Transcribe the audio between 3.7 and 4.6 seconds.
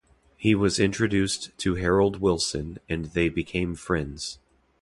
friends.